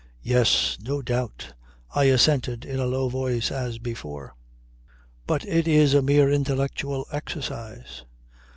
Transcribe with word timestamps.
"Yes. 0.23 0.79
No 0.81 1.03
doubt," 1.03 1.53
I 1.93 2.05
assented 2.05 2.65
in 2.65 2.79
a 2.79 2.87
low 2.87 3.07
voice 3.07 3.51
as 3.51 3.77
before. 3.77 4.33
"But 5.27 5.45
it 5.45 5.67
is 5.67 5.93
a 5.93 6.01
mere 6.01 6.27
intellectual 6.31 7.05
exercise. 7.11 8.03